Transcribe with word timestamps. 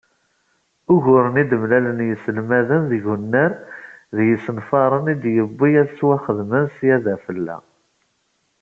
Uguren 0.93 1.35
i 1.41 1.43
d-mlalen 1.49 1.99
yiselmaden 2.07 2.83
deg 2.91 3.03
unnar 3.13 3.51
d 4.15 4.17
yisenfaren 4.27 5.11
i 5.13 5.15
d-yuwi 5.21 5.69
ad 5.81 5.87
ttwaxedmen 5.89 6.65
sya 6.75 6.97
d 7.03 7.05
afella. 7.15 7.57